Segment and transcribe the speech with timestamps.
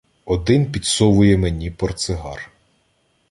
[0.25, 2.49] Один підсовує мені портсигар.